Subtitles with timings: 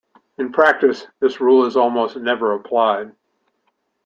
[0.39, 3.11] In practise this rule is almost never applied.